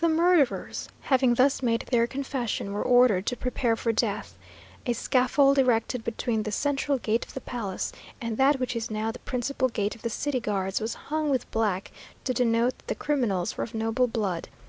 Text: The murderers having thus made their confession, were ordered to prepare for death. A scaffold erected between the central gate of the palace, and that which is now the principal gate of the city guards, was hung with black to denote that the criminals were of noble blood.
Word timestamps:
The 0.00 0.08
murderers 0.08 0.88
having 1.02 1.34
thus 1.34 1.62
made 1.62 1.82
their 1.92 2.08
confession, 2.08 2.72
were 2.72 2.82
ordered 2.82 3.26
to 3.26 3.36
prepare 3.36 3.76
for 3.76 3.92
death. 3.92 4.36
A 4.86 4.92
scaffold 4.92 5.56
erected 5.56 6.02
between 6.02 6.42
the 6.42 6.50
central 6.50 6.98
gate 6.98 7.24
of 7.24 7.32
the 7.34 7.40
palace, 7.40 7.92
and 8.20 8.36
that 8.38 8.58
which 8.58 8.74
is 8.74 8.90
now 8.90 9.12
the 9.12 9.20
principal 9.20 9.68
gate 9.68 9.94
of 9.94 10.02
the 10.02 10.10
city 10.10 10.40
guards, 10.40 10.80
was 10.80 10.94
hung 10.94 11.30
with 11.30 11.48
black 11.52 11.92
to 12.24 12.34
denote 12.34 12.76
that 12.78 12.88
the 12.88 12.96
criminals 12.96 13.56
were 13.56 13.62
of 13.62 13.72
noble 13.72 14.08
blood. 14.08 14.48